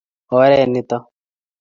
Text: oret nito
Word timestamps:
oret 0.37 0.65
nito 0.71 0.97